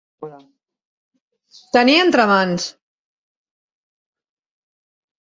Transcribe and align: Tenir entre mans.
Tenir 1.75 1.97
entre 2.05 2.25
mans. 2.31 2.65